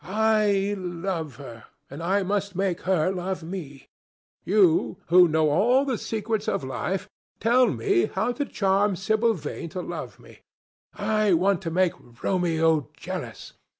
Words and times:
I 0.03 0.73
love 0.79 1.35
her, 1.35 1.65
and 1.87 2.01
I 2.01 2.23
must 2.23 2.55
make 2.55 2.81
her 2.89 3.11
love 3.11 3.43
me. 3.43 3.87
You, 4.43 4.97
who 5.09 5.27
know 5.27 5.51
all 5.51 5.85
the 5.85 5.99
secrets 5.99 6.47
of 6.47 6.63
life, 6.63 7.07
tell 7.39 7.67
me 7.67 8.05
how 8.07 8.31
to 8.31 8.45
charm 8.45 8.95
Sibyl 8.95 9.35
Vane 9.35 9.69
to 9.69 9.81
love 9.83 10.19
me! 10.19 10.39
I 10.95 11.33
want 11.35 11.61
to 11.61 11.69
make 11.69 11.93
Romeo 12.23 12.89
jealous. 12.97 13.53